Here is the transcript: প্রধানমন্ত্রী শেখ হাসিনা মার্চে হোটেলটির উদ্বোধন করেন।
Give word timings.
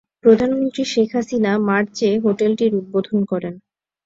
প্রধানমন্ত্রী 0.23 0.83
শেখ 0.91 1.09
হাসিনা 1.15 1.51
মার্চে 1.67 2.09
হোটেলটির 2.23 2.71
উদ্বোধন 2.79 3.19
করেন। 3.31 3.53